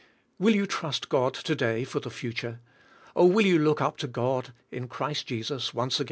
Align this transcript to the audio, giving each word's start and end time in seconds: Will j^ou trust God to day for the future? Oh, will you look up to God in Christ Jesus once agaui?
Will 0.39 0.55
j^ou 0.55 0.67
trust 0.67 1.09
God 1.09 1.35
to 1.35 1.53
day 1.53 1.83
for 1.83 1.99
the 1.99 2.09
future? 2.09 2.59
Oh, 3.15 3.27
will 3.27 3.45
you 3.45 3.59
look 3.59 3.81
up 3.81 3.97
to 3.97 4.07
God 4.07 4.51
in 4.71 4.87
Christ 4.87 5.27
Jesus 5.27 5.75
once 5.75 5.99
agaui? 5.99 5.99